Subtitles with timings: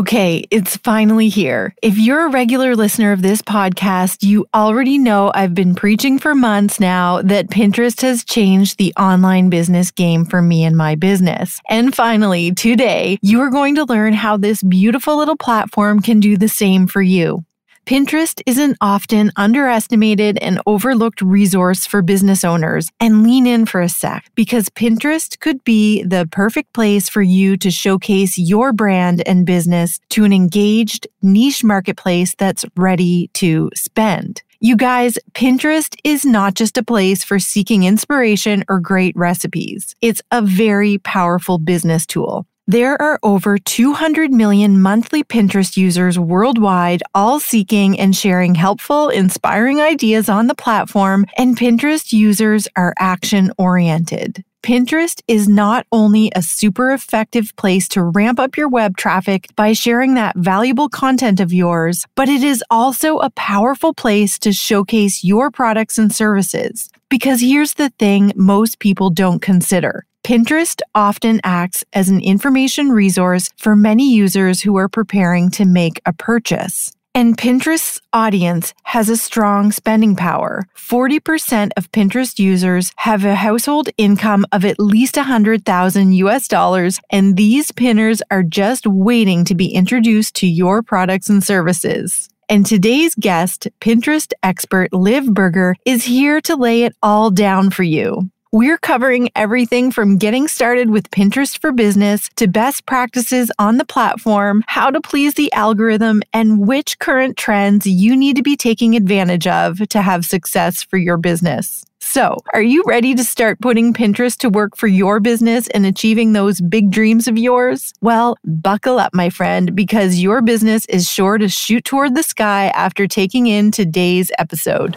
[0.00, 1.74] Okay, it's finally here.
[1.82, 6.34] If you're a regular listener of this podcast, you already know I've been preaching for
[6.34, 11.60] months now that Pinterest has changed the online business game for me and my business.
[11.68, 16.38] And finally, today, you are going to learn how this beautiful little platform can do
[16.38, 17.44] the same for you.
[17.90, 22.88] Pinterest is an often underestimated and overlooked resource for business owners.
[23.00, 27.56] And lean in for a sec because Pinterest could be the perfect place for you
[27.56, 34.44] to showcase your brand and business to an engaged niche marketplace that's ready to spend.
[34.60, 39.96] You guys, Pinterest is not just a place for seeking inspiration or great recipes.
[40.00, 42.46] It's a very powerful business tool.
[42.70, 49.80] There are over 200 million monthly Pinterest users worldwide, all seeking and sharing helpful, inspiring
[49.80, 54.44] ideas on the platform, and Pinterest users are action oriented.
[54.62, 59.72] Pinterest is not only a super effective place to ramp up your web traffic by
[59.72, 65.24] sharing that valuable content of yours, but it is also a powerful place to showcase
[65.24, 66.88] your products and services.
[67.08, 73.50] Because here's the thing most people don't consider Pinterest often acts as an information resource
[73.56, 76.92] for many users who are preparing to make a purchase.
[77.12, 80.66] And Pinterest's audience has a strong spending power.
[80.76, 87.36] 40% of Pinterest users have a household income of at least 100,000 US dollars, and
[87.36, 92.28] these pinners are just waiting to be introduced to your products and services.
[92.48, 97.82] And today's guest, Pinterest expert Liv Boerger, is here to lay it all down for
[97.82, 98.30] you.
[98.52, 103.84] We're covering everything from getting started with Pinterest for business to best practices on the
[103.84, 108.96] platform, how to please the algorithm, and which current trends you need to be taking
[108.96, 111.84] advantage of to have success for your business.
[112.00, 116.32] So, are you ready to start putting Pinterest to work for your business and achieving
[116.32, 117.92] those big dreams of yours?
[118.00, 122.72] Well, buckle up, my friend, because your business is sure to shoot toward the sky
[122.74, 124.96] after taking in today's episode.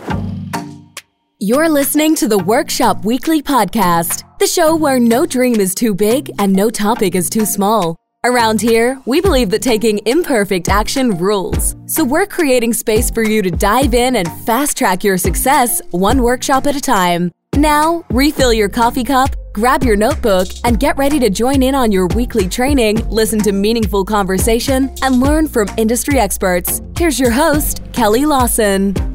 [1.43, 6.31] You're listening to the Workshop Weekly Podcast, the show where no dream is too big
[6.39, 7.97] and no topic is too small.
[8.23, 11.75] Around here, we believe that taking imperfect action rules.
[11.85, 16.21] So we're creating space for you to dive in and fast track your success one
[16.21, 17.29] workshop at a time.
[17.57, 21.91] Now, refill your coffee cup, grab your notebook, and get ready to join in on
[21.91, 26.81] your weekly training, listen to meaningful conversation, and learn from industry experts.
[26.97, 29.12] Here's your host, Kelly Lawson.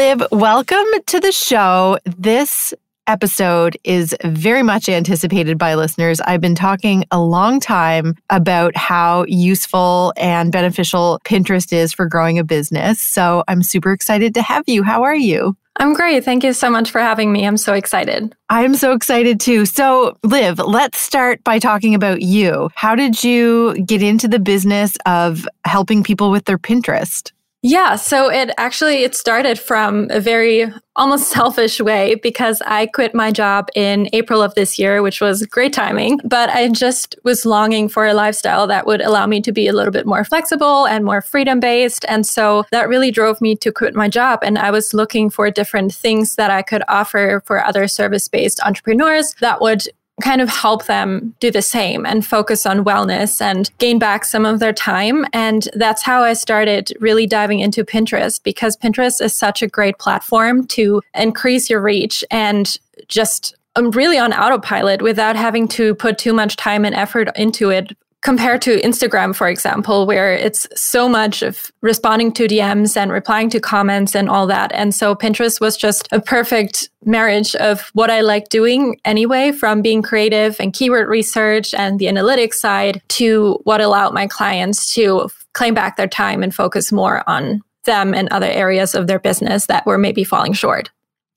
[0.00, 0.22] Liv.
[0.32, 1.98] Welcome to the show.
[2.06, 2.72] This
[3.06, 6.22] episode is very much anticipated by listeners.
[6.22, 12.38] I've been talking a long time about how useful and beneficial Pinterest is for growing
[12.38, 12.98] a business.
[12.98, 14.82] So I'm super excited to have you.
[14.82, 15.54] How are you?
[15.76, 16.24] I'm great.
[16.24, 17.46] Thank you so much for having me.
[17.46, 18.34] I'm so excited.
[18.48, 19.66] I'm so excited too.
[19.66, 22.70] So, Liv, let's start by talking about you.
[22.74, 27.32] How did you get into the business of helping people with their Pinterest?
[27.62, 33.14] Yeah, so it actually it started from a very almost selfish way because I quit
[33.14, 37.44] my job in April of this year, which was great timing, but I just was
[37.44, 40.86] longing for a lifestyle that would allow me to be a little bit more flexible
[40.86, 44.56] and more freedom based, and so that really drove me to quit my job and
[44.56, 49.60] I was looking for different things that I could offer for other service-based entrepreneurs that
[49.60, 49.82] would
[50.20, 54.44] kind of help them do the same and focus on wellness and gain back some
[54.46, 55.26] of their time.
[55.32, 59.98] And that's how I started really diving into Pinterest because Pinterest is such a great
[59.98, 62.76] platform to increase your reach and
[63.08, 67.28] just I'm um, really on autopilot without having to put too much time and effort
[67.36, 72.96] into it compared to Instagram, for example, where it's so much of responding to DMs
[72.96, 74.70] and replying to comments and all that.
[74.74, 79.80] And so Pinterest was just a perfect marriage of what I like doing anyway, from
[79.80, 85.30] being creative and keyword research and the analytics side to what allowed my clients to
[85.54, 89.66] claim back their time and focus more on them and other areas of their business
[89.66, 90.90] that were maybe falling short.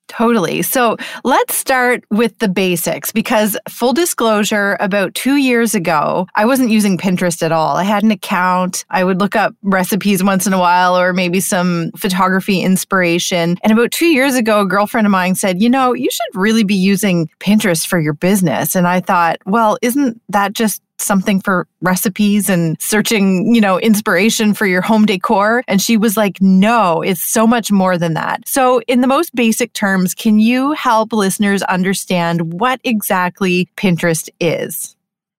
[0.09, 0.61] Totally.
[0.61, 6.69] So let's start with the basics because, full disclosure, about two years ago, I wasn't
[6.69, 7.77] using Pinterest at all.
[7.77, 8.85] I had an account.
[8.91, 13.57] I would look up recipes once in a while or maybe some photography inspiration.
[13.63, 16.63] And about two years ago, a girlfriend of mine said, You know, you should really
[16.63, 18.75] be using Pinterest for your business.
[18.75, 24.53] And I thought, Well, isn't that just something for recipes and searching, you know, inspiration
[24.53, 25.63] for your home decor.
[25.67, 28.47] And she was like, no, it's so much more than that.
[28.47, 34.95] So, in the most basic terms, can you help listeners understand what exactly Pinterest is?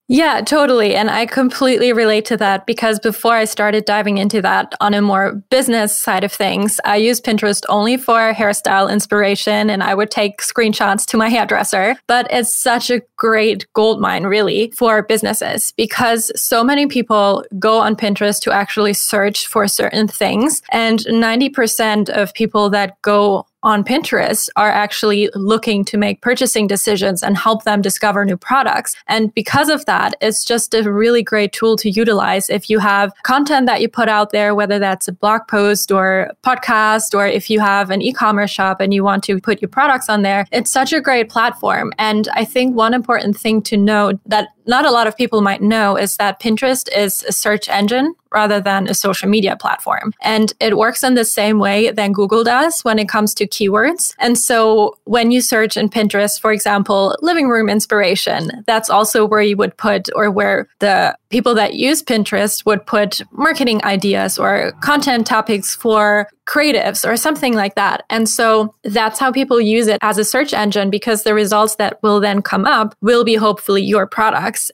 [0.06, 0.94] Yeah, totally.
[0.94, 5.00] And I completely relate to that because before I started diving into that on a
[5.00, 10.10] more business side of things, I used Pinterest only for hairstyle inspiration and I would
[10.10, 11.96] take screenshots to my hairdresser.
[12.06, 17.78] But it's such a great gold mine, really, for businesses because so many people go
[17.78, 20.60] on Pinterest to actually search for certain things.
[20.70, 27.22] And 90% of people that go on Pinterest are actually looking to make purchasing decisions
[27.22, 28.94] and help them discover new products.
[29.08, 33.12] And because of that, it's just a really great tool to utilize if you have
[33.25, 37.50] content that you put out there, whether that's a blog post or podcast, or if
[37.50, 40.46] you have an e-commerce shop and you want to put your products on there.
[40.52, 41.93] It's such a great platform.
[41.99, 45.62] And I think one important thing to note that not a lot of people might
[45.62, 50.12] know is that Pinterest is a search engine rather than a social media platform.
[50.20, 54.14] And it works in the same way than Google does when it comes to keywords.
[54.19, 59.40] And so when you search in Pinterest, for example, living room inspiration, that's also where
[59.40, 64.72] you would put or where the people that use Pinterest would put marketing ideas or
[64.82, 68.05] content topics for creatives or something like that.
[68.11, 72.02] And so that's how people use it as a search engine because the results that
[72.02, 74.06] will then come up will be hopefully your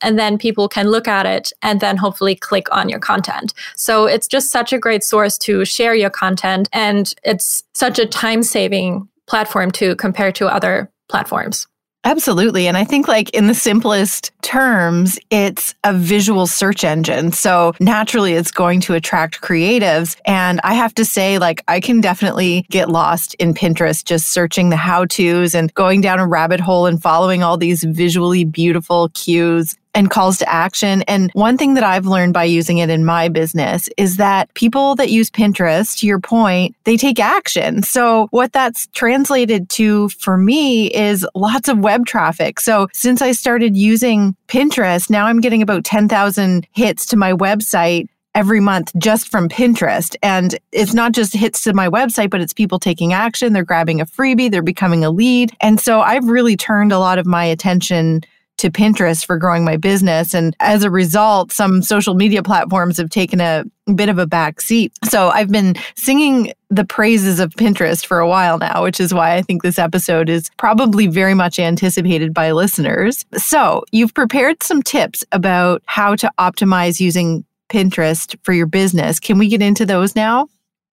[0.03, 3.53] And then people can look at it and then hopefully click on your content.
[3.77, 6.69] So it's just such a great source to share your content.
[6.73, 11.67] And it's such a time saving platform to compare to other platforms.
[12.03, 12.67] Absolutely.
[12.67, 17.31] And I think, like, in the simplest terms, it's a visual search engine.
[17.31, 20.17] So naturally, it's going to attract creatives.
[20.25, 24.71] And I have to say, like, I can definitely get lost in Pinterest just searching
[24.71, 29.11] the how to's and going down a rabbit hole and following all these visually beautiful
[29.11, 31.03] cues and calls to action.
[31.03, 34.95] And one thing that I've learned by using it in my business is that people
[34.97, 37.83] that use Pinterest, to your point, they take action.
[37.83, 42.61] So what that's translated to for me is lots of web traffic.
[42.61, 48.09] So since I started using Pinterest, now I'm getting about 10,000 hits to my website
[48.35, 50.15] every month just from Pinterest.
[50.23, 53.53] And it's not just hits to my website, but it's people taking action.
[53.53, 55.53] They're grabbing a freebie, they're becoming a lead.
[55.61, 58.23] And so I've really turned a lot of my attention
[58.61, 60.35] to Pinterest for growing my business.
[60.35, 63.65] And as a result, some social media platforms have taken a
[63.95, 64.93] bit of a back seat.
[65.05, 69.35] So I've been singing the praises of Pinterest for a while now, which is why
[69.35, 73.25] I think this episode is probably very much anticipated by listeners.
[73.37, 79.19] So you've prepared some tips about how to optimize using Pinterest for your business.
[79.19, 80.49] Can we get into those now?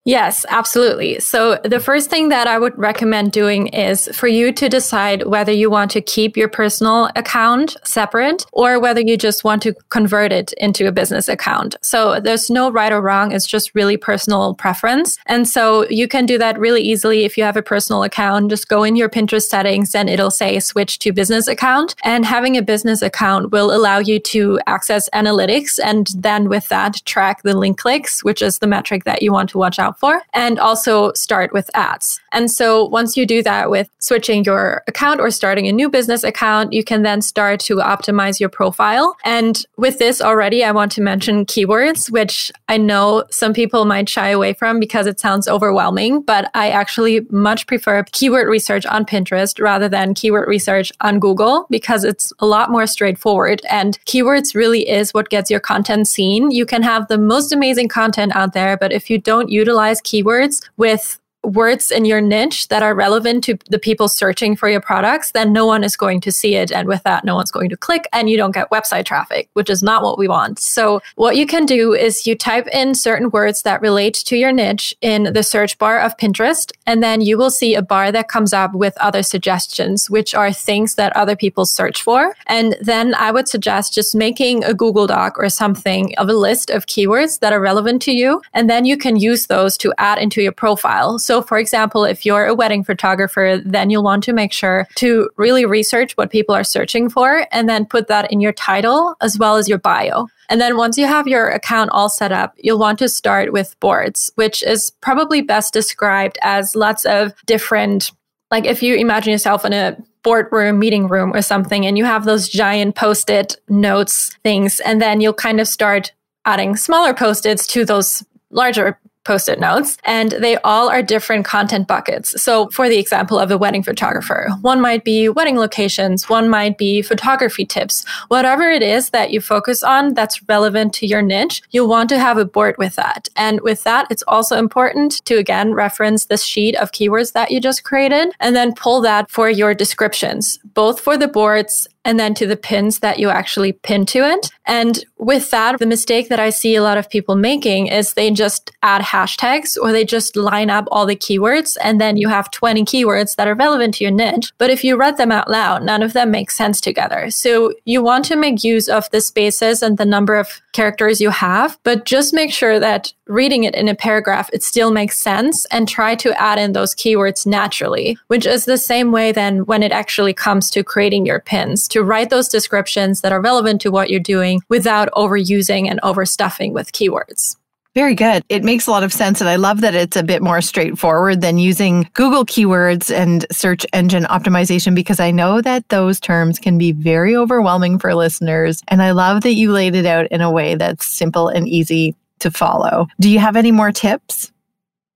[0.07, 1.19] Yes, absolutely.
[1.19, 5.51] So the first thing that I would recommend doing is for you to decide whether
[5.51, 10.31] you want to keep your personal account separate or whether you just want to convert
[10.31, 11.75] it into a business account.
[11.81, 13.33] So there's no right or wrong.
[13.33, 15.17] It's just really personal preference.
[15.25, 18.49] And so you can do that really easily if you have a personal account.
[18.49, 21.95] Just go in your Pinterest settings and it'll say switch to business account.
[22.05, 27.01] And having a business account will allow you to access analytics and then with that
[27.03, 30.21] track the link clicks, which is the metric that you want to watch out for,
[30.33, 32.19] and also start with ads.
[32.31, 36.23] And so once you do that with switching your account or starting a new business
[36.23, 39.15] account, you can then start to optimize your profile.
[39.23, 44.09] And with this already, I want to mention keywords, which I know some people might
[44.09, 49.05] shy away from because it sounds overwhelming, but I actually much prefer keyword research on
[49.05, 53.61] Pinterest rather than keyword research on Google because it's a lot more straightforward.
[53.69, 56.51] And keywords really is what gets your content seen.
[56.51, 60.61] You can have the most amazing content out there, but if you don't utilize keywords
[60.77, 65.31] with words in your niche that are relevant to the people searching for your products,
[65.31, 66.71] then no one is going to see it.
[66.71, 69.69] And with that, no one's going to click and you don't get website traffic, which
[69.69, 70.59] is not what we want.
[70.59, 74.51] So what you can do is you type in certain words that relate to your
[74.51, 78.27] niche in the search bar of Pinterest, and then you will see a bar that
[78.27, 82.35] comes up with other suggestions, which are things that other people search for.
[82.47, 86.69] And then I would suggest just making a Google Doc or something of a list
[86.69, 88.41] of keywords that are relevant to you.
[88.53, 91.19] And then you can use those to add into your profile.
[91.19, 95.29] So, for example, if you're a wedding photographer, then you'll want to make sure to
[95.37, 99.37] really research what people are searching for and then put that in your title as
[99.37, 100.27] well as your bio.
[100.49, 103.79] And then once you have your account all set up, you'll want to start with
[103.79, 108.11] boards, which is probably best described as lots of different,
[108.51, 112.25] like if you imagine yourself in a boardroom, meeting room or something, and you have
[112.25, 116.11] those giant post it notes things, and then you'll kind of start
[116.45, 121.45] adding smaller post its to those larger post it notes, and they all are different
[121.45, 122.41] content buckets.
[122.41, 126.77] So, for the example of a wedding photographer, one might be wedding locations, one might
[126.77, 128.05] be photography tips.
[128.29, 132.19] Whatever it is that you focus on that's relevant to your niche, you'll want to
[132.19, 133.27] have a board with that.
[133.35, 137.59] And with that, it's also important to again reference this sheet of keywords that you
[137.59, 142.33] just created and then pull that for your descriptions, both for the boards and then
[142.33, 144.49] to the pins that you actually pin to it.
[144.65, 148.31] And with that, the mistake that I see a lot of people making is they
[148.31, 152.49] just add hashtags or they just line up all the keywords and then you have
[152.51, 154.53] 20 keywords that are relevant to your niche.
[154.57, 157.29] But if you read them out loud, none of them make sense together.
[157.29, 161.29] So you want to make use of the spaces and the number of characters you
[161.29, 165.65] have, but just make sure that reading it in a paragraph, it still makes sense
[165.65, 169.83] and try to add in those keywords naturally, which is the same way then when
[169.83, 173.89] it actually comes to creating your pins, to write those descriptions that are relevant to
[173.89, 177.55] what you're doing without overusing and overstuffing with keywords.
[177.95, 178.43] Very good.
[178.49, 179.41] It makes a lot of sense.
[179.41, 183.87] And I love that it's a bit more straightforward than using Google keywords and search
[183.91, 188.83] engine optimization because I know that those terms can be very overwhelming for listeners.
[188.89, 192.15] And I love that you laid it out in a way that's simple and easy
[192.39, 193.07] to follow.
[193.19, 194.51] Do you have any more tips?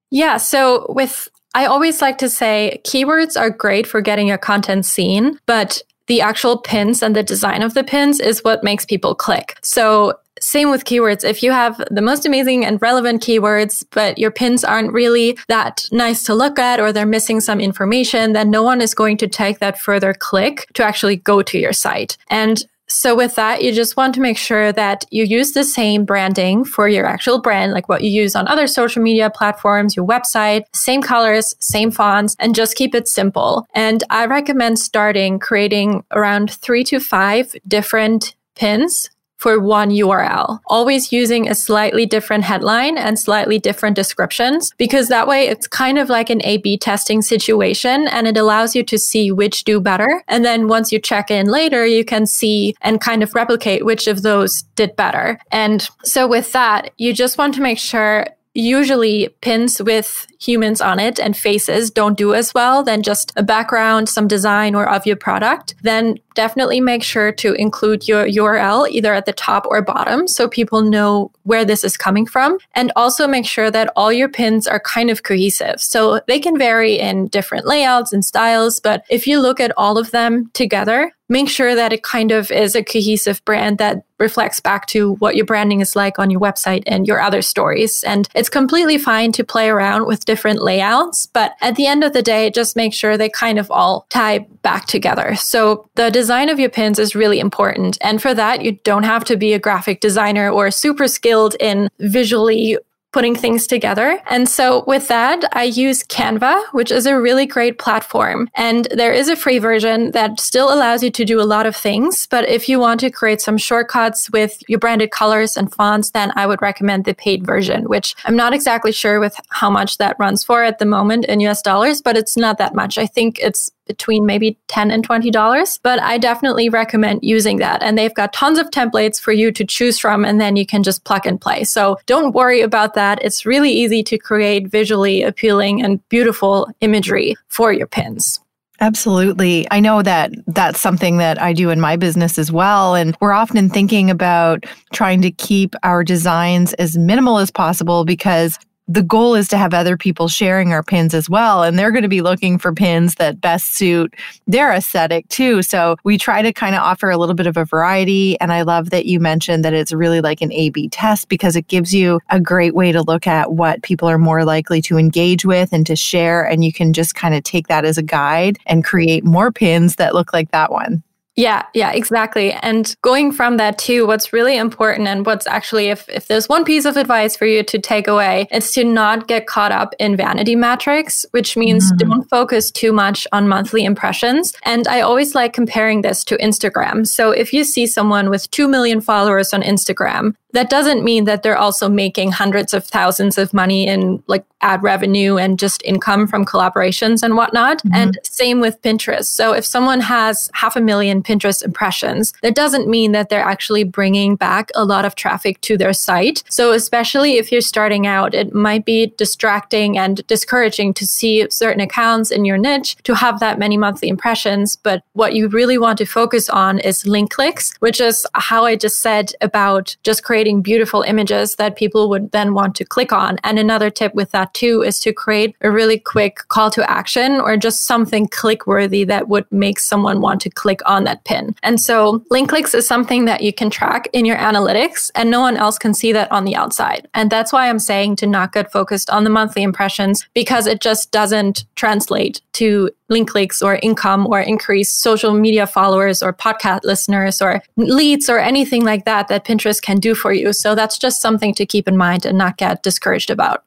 [0.09, 0.38] Yeah.
[0.38, 5.38] So with I always like to say keywords are great for getting your content seen,
[5.45, 9.57] but the actual pins and the design of the pins is what makes people click.
[9.61, 11.23] So same with keywords.
[11.23, 15.85] If you have the most amazing and relevant keywords, but your pins aren't really that
[15.89, 19.27] nice to look at or they're missing some information, then no one is going to
[19.27, 22.17] take that further click to actually go to your site.
[22.29, 22.61] And
[22.91, 26.65] so with that, you just want to make sure that you use the same branding
[26.65, 30.63] for your actual brand, like what you use on other social media platforms, your website,
[30.74, 33.65] same colors, same fonts, and just keep it simple.
[33.74, 39.10] And I recommend starting creating around three to five different pins
[39.41, 45.27] for one URL, always using a slightly different headline and slightly different descriptions, because that
[45.27, 49.00] way it's kind of like an A B testing situation and it allows you to
[49.00, 50.24] see which do better.
[50.27, 54.05] And then once you check in later, you can see and kind of replicate which
[54.05, 55.39] of those did better.
[55.51, 61.00] And so with that, you just want to make sure usually pins with humans on
[61.00, 65.05] it and faces don't do as well than just a background, some design or of
[65.05, 69.81] your product, then definitely make sure to include your URL either at the top or
[69.81, 72.58] bottom so people know where this is coming from.
[72.74, 75.79] And also make sure that all your pins are kind of cohesive.
[75.79, 79.98] So they can vary in different layouts and styles, but if you look at all
[79.98, 84.59] of them together, make sure that it kind of is a cohesive brand that reflects
[84.59, 88.03] back to what your branding is like on your website and your other stories.
[88.03, 92.13] And it's completely fine to play around with different layouts, but at the end of
[92.13, 95.35] the day, just make sure they kind of all tie back together.
[95.35, 97.97] So the design of your pins is really important.
[98.01, 101.89] And for that, you don't have to be a graphic designer or super skilled in
[101.99, 102.77] visually
[103.11, 104.19] putting things together.
[104.29, 108.49] And so with that, I use Canva, which is a really great platform.
[108.55, 111.75] And there is a free version that still allows you to do a lot of
[111.75, 112.27] things.
[112.27, 116.31] But if you want to create some shortcuts with your branded colors and fonts, then
[116.35, 120.15] I would recommend the paid version, which I'm not exactly sure with how much that
[120.19, 122.97] runs for at the moment in US dollars, but it's not that much.
[122.97, 125.79] I think it's between maybe 10 and $20.
[125.83, 127.83] But I definitely recommend using that.
[127.83, 130.83] And they've got tons of templates for you to choose from, and then you can
[130.83, 131.63] just plug and play.
[131.63, 133.19] So don't worry about that.
[133.21, 138.39] It's really easy to create visually appealing and beautiful imagery for your pins.
[138.79, 139.67] Absolutely.
[139.69, 142.95] I know that that's something that I do in my business as well.
[142.95, 148.57] And we're often thinking about trying to keep our designs as minimal as possible because
[148.91, 151.63] the goal is to have other people sharing our pins as well.
[151.63, 154.13] And they're going to be looking for pins that best suit
[154.48, 155.62] their aesthetic too.
[155.62, 158.38] So we try to kind of offer a little bit of a variety.
[158.41, 161.55] And I love that you mentioned that it's really like an A B test because
[161.55, 164.98] it gives you a great way to look at what people are more likely to
[164.98, 166.43] engage with and to share.
[166.43, 169.95] And you can just kind of take that as a guide and create more pins
[169.95, 171.01] that look like that one.
[171.38, 172.51] Yeah, yeah, exactly.
[172.51, 176.65] And going from that too, what's really important and what's actually, if, if there's one
[176.65, 180.17] piece of advice for you to take away, it's to not get caught up in
[180.17, 182.09] vanity metrics, which means mm-hmm.
[182.09, 184.53] don't focus too much on monthly impressions.
[184.63, 187.07] And I always like comparing this to Instagram.
[187.07, 191.43] So if you see someone with 2 million followers on Instagram, that doesn't mean that
[191.43, 196.27] they're also making hundreds of thousands of money in like ad revenue and just income
[196.27, 197.79] from collaborations and whatnot.
[197.79, 197.96] Mm-hmm.
[197.96, 199.25] And same with Pinterest.
[199.25, 203.84] So if someone has half a million Pinterest impressions, that doesn't mean that they're actually
[203.84, 206.43] bringing back a lot of traffic to their site.
[206.50, 211.81] So especially if you're starting out, it might be distracting and discouraging to see certain
[211.81, 214.75] accounts in your niche to have that many monthly impressions.
[214.75, 218.75] But what you really want to focus on is link clicks, which is how I
[218.75, 223.13] just said about just creating creating beautiful images that people would then want to click
[223.13, 223.38] on.
[223.43, 227.33] And another tip with that too is to create a really quick call to action
[227.33, 231.55] or just something click worthy that would make someone want to click on that pin.
[231.62, 235.41] And so link clicks is something that you can track in your analytics and no
[235.41, 237.07] one else can see that on the outside.
[237.13, 240.81] And that's why I'm saying to not get focused on the monthly impressions because it
[240.81, 246.79] just doesn't translate to link clicks or income or increase social media followers or podcast
[246.83, 250.53] listeners or leads or anything like that that Pinterest can do for you.
[250.53, 253.63] So that's just something to keep in mind and not get discouraged about.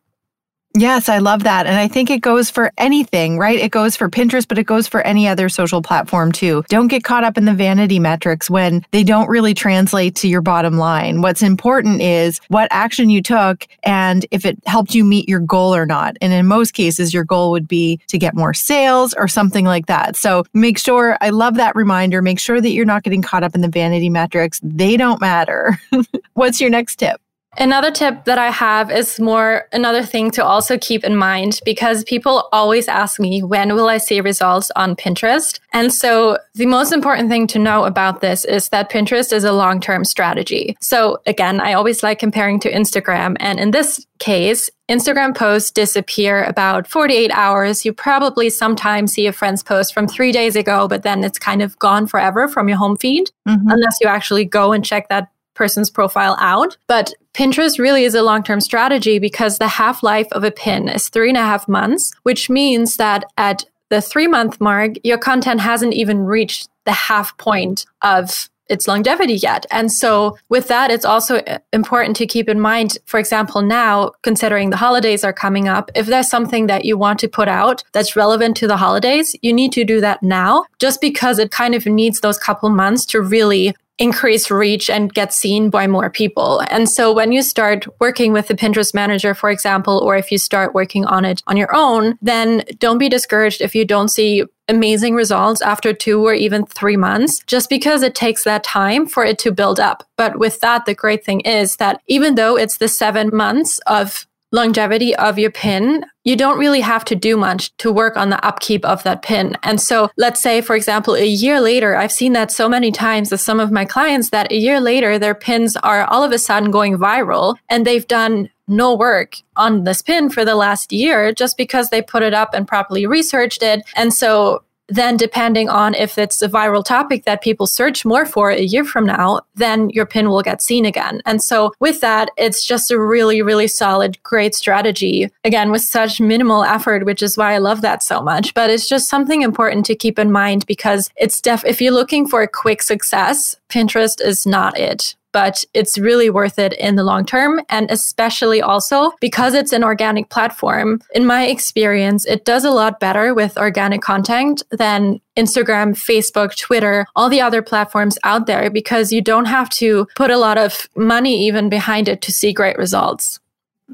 [0.76, 1.66] Yes, I love that.
[1.66, 3.60] And I think it goes for anything, right?
[3.60, 6.64] It goes for Pinterest, but it goes for any other social platform too.
[6.68, 10.40] Don't get caught up in the vanity metrics when they don't really translate to your
[10.40, 11.22] bottom line.
[11.22, 15.72] What's important is what action you took and if it helped you meet your goal
[15.72, 16.16] or not.
[16.20, 19.86] And in most cases, your goal would be to get more sales or something like
[19.86, 20.16] that.
[20.16, 22.20] So make sure, I love that reminder.
[22.20, 24.58] Make sure that you're not getting caught up in the vanity metrics.
[24.64, 25.78] They don't matter.
[26.34, 27.20] What's your next tip?
[27.56, 32.04] Another tip that I have is more another thing to also keep in mind because
[32.04, 35.60] people always ask me, when will I see results on Pinterest?
[35.72, 39.52] And so the most important thing to know about this is that Pinterest is a
[39.52, 40.76] long term strategy.
[40.80, 43.36] So again, I always like comparing to Instagram.
[43.40, 47.84] And in this case, Instagram posts disappear about 48 hours.
[47.84, 51.62] You probably sometimes see a friend's post from three days ago, but then it's kind
[51.62, 53.68] of gone forever from your home feed, mm-hmm.
[53.68, 56.76] unless you actually go and check that person's profile out.
[56.86, 60.88] But Pinterest really is a long term strategy because the half life of a pin
[60.88, 65.18] is three and a half months, which means that at the three month mark, your
[65.18, 69.66] content hasn't even reached the half point of its longevity yet.
[69.70, 74.12] And so with that, it's also uh, important to keep in mind, for example, now
[74.22, 77.84] considering the holidays are coming up, if there's something that you want to put out
[77.92, 81.74] that's relevant to the holidays, you need to do that now just because it kind
[81.74, 86.62] of needs those couple months to really increase reach and get seen by more people.
[86.68, 90.38] And so when you start working with the Pinterest manager, for example, or if you
[90.38, 94.44] start working on it on your own, then don't be discouraged if you don't see
[94.68, 99.24] amazing results after two or even three months, just because it takes that time for
[99.24, 100.02] it to build up.
[100.16, 104.26] But with that, the great thing is that even though it's the seven months of
[104.54, 108.42] longevity of your pin, you don't really have to do much to work on the
[108.46, 109.56] upkeep of that pin.
[109.64, 113.32] And so let's say, for example, a year later, I've seen that so many times
[113.32, 116.38] with some of my clients that a year later, their pins are all of a
[116.38, 121.32] sudden going viral and they've done no work on this pin for the last year
[121.32, 123.82] just because they put it up and properly researched it.
[123.96, 128.50] And so then depending on if it's a viral topic that people search more for
[128.50, 131.22] a year from now, then your pin will get seen again.
[131.24, 135.30] And so with that, it's just a really, really solid, great strategy.
[135.44, 138.54] Again, with such minimal effort, which is why I love that so much.
[138.54, 142.26] But it's just something important to keep in mind because it's def if you're looking
[142.26, 147.02] for a quick success, Pinterest is not it but it's really worth it in the
[147.02, 147.60] long term.
[147.68, 153.00] And especially also because it's an organic platform, in my experience, it does a lot
[153.00, 159.12] better with organic content than Instagram, Facebook, Twitter, all the other platforms out there because
[159.12, 162.78] you don't have to put a lot of money even behind it to see great
[162.78, 163.40] results.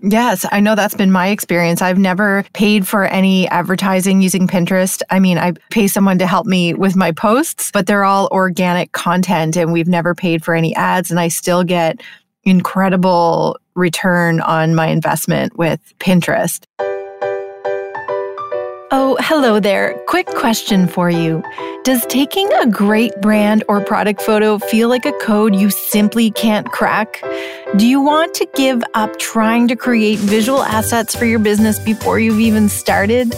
[0.03, 1.83] Yes, I know that's been my experience.
[1.83, 5.03] I've never paid for any advertising using Pinterest.
[5.11, 8.92] I mean, I pay someone to help me with my posts, but they're all organic
[8.92, 11.11] content and we've never paid for any ads.
[11.11, 12.00] And I still get
[12.44, 16.64] incredible return on my investment with Pinterest.
[18.92, 19.94] Oh, hello there.
[20.09, 21.44] Quick question for you.
[21.85, 26.66] Does taking a great brand or product photo feel like a code you simply can't
[26.72, 27.22] crack?
[27.76, 32.18] Do you want to give up trying to create visual assets for your business before
[32.18, 33.33] you've even started?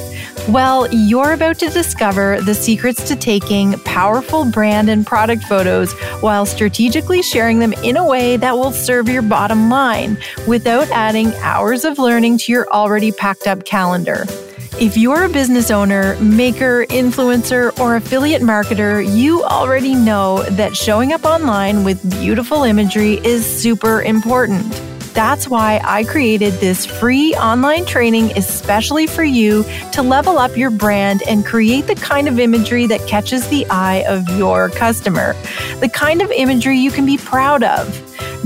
[0.48, 6.46] Well, you're about to discover the secrets to taking powerful brand and product photos while
[6.46, 10.16] strategically sharing them in a way that will serve your bottom line
[10.48, 14.24] without adding hours of learning to your already packed up calendar.
[14.82, 21.12] If you're a business owner, maker, influencer, or affiliate marketer, you already know that showing
[21.12, 24.68] up online with beautiful imagery is super important.
[25.14, 30.70] That's why I created this free online training especially for you to level up your
[30.70, 35.34] brand and create the kind of imagery that catches the eye of your customer,
[35.78, 37.86] the kind of imagery you can be proud of.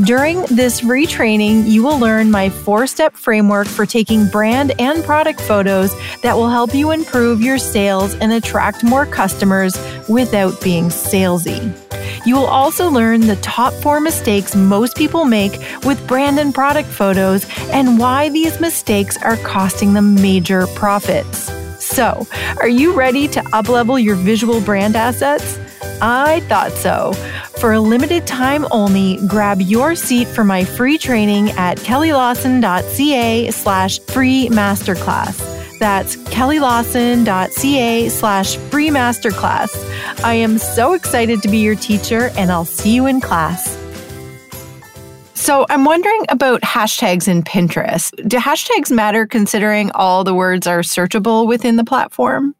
[0.04, 5.40] During this retraining, you will learn my four step framework for taking brand and product
[5.40, 9.74] photos that will help you improve your sales and attract more customers
[10.06, 11.72] without being salesy.
[12.26, 15.52] You will also learn the top four mistakes most people make
[15.84, 21.50] with brand and product photos and why these mistakes are costing them major profits.
[21.82, 22.26] So,
[22.60, 25.58] are you ready to uplevel your visual brand assets?
[26.02, 27.12] I thought so.
[27.58, 33.98] For a limited time only, grab your seat for my free training at kellylawson.ca slash
[34.00, 35.78] free masterclass.
[35.78, 40.24] That's kellylawson.ca slash free masterclass.
[40.24, 43.76] I am so excited to be your teacher, and I'll see you in class.
[45.34, 48.10] So, I'm wondering about hashtags in Pinterest.
[48.28, 52.54] Do hashtags matter considering all the words are searchable within the platform?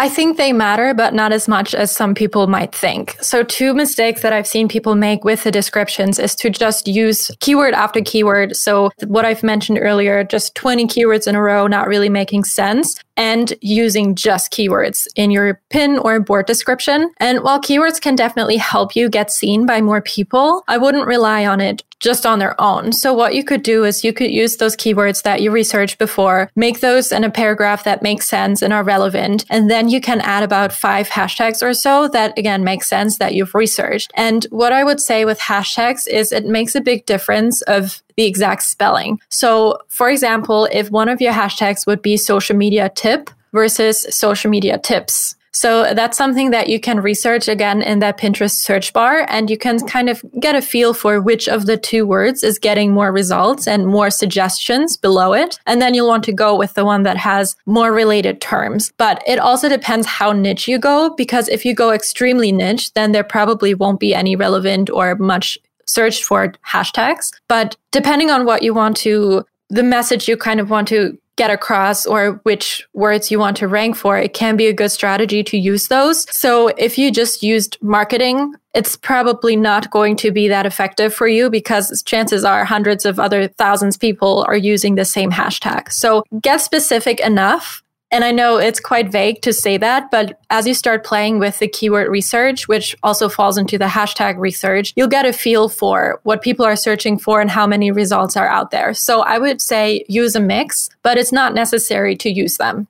[0.00, 3.18] I think they matter, but not as much as some people might think.
[3.20, 7.32] So, two mistakes that I've seen people make with the descriptions is to just use
[7.40, 8.56] keyword after keyword.
[8.56, 12.94] So, what I've mentioned earlier, just 20 keywords in a row, not really making sense,
[13.18, 17.10] and using just keywords in your pin or board description.
[17.18, 21.44] And while keywords can definitely help you get seen by more people, I wouldn't rely
[21.44, 22.92] on it just on their own.
[22.92, 26.48] So what you could do is you could use those keywords that you researched before,
[26.54, 29.44] make those in a paragraph that makes sense and are relevant.
[29.50, 33.34] And then you can add about five hashtags or so that again make sense that
[33.34, 34.12] you've researched.
[34.14, 38.26] And what I would say with hashtags is it makes a big difference of the
[38.26, 39.20] exact spelling.
[39.30, 44.50] So for example, if one of your hashtags would be social media tip versus social
[44.50, 49.24] media tips, so that's something that you can research again in that Pinterest search bar
[49.28, 52.58] and you can kind of get a feel for which of the two words is
[52.58, 55.58] getting more results and more suggestions below it.
[55.66, 58.92] And then you'll want to go with the one that has more related terms.
[58.98, 63.12] But it also depends how niche you go because if you go extremely niche, then
[63.12, 67.32] there probably won't be any relevant or much searched for hashtags.
[67.48, 71.50] But depending on what you want to the message you kind of want to get
[71.50, 75.44] across or which words you want to rank for, it can be a good strategy
[75.44, 76.26] to use those.
[76.34, 81.28] So if you just used marketing, it's probably not going to be that effective for
[81.28, 85.92] you because chances are hundreds of other thousands people are using the same hashtag.
[85.92, 90.66] So get specific enough and I know it's quite vague to say that, but as
[90.66, 95.08] you start playing with the keyword research, which also falls into the hashtag research, you'll
[95.08, 98.70] get a feel for what people are searching for and how many results are out
[98.70, 98.94] there.
[98.94, 102.88] So I would say use a mix, but it's not necessary to use them.